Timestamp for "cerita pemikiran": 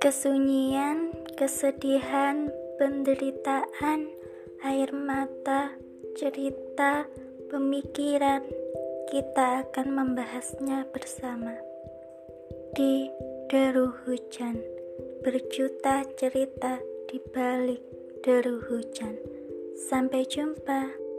6.16-8.40